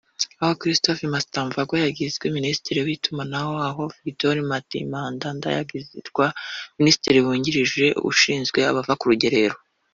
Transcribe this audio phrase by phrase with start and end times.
[0.41, 6.27] aho Christopher Mutsvangwa yagizwe Minisitiri w’Itumanaho naho Victor Matemadanda agirwa
[6.79, 9.57] Minisitiri wungirije ushinzwe abavuye ku rugerero